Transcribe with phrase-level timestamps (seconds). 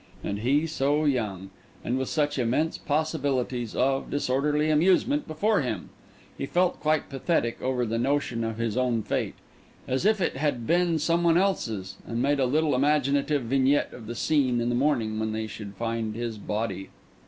[0.23, 1.51] And he so young!
[1.85, 5.91] and with such immense possibilities of disorderly amusement before him!
[6.35, 9.35] He felt quite pathetic over the notion of his own fate,
[9.87, 14.07] as if it had been some one else's, and made a little imaginative vignette of
[14.07, 16.89] the scene in the morning when they should find his body.